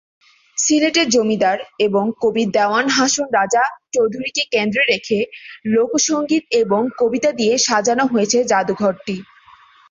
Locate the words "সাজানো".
7.67-8.03